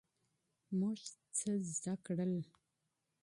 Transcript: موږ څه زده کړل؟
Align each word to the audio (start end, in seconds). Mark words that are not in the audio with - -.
موږ 0.79 0.99
څه 1.37 1.51
زده 1.73 1.93
کړل؟ 2.05 2.35